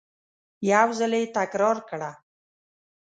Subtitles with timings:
[0.71, 2.11] یو ځل یې تکرار کړه!